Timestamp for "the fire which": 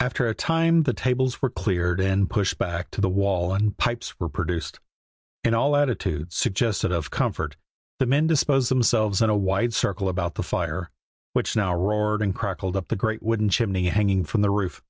10.34-11.54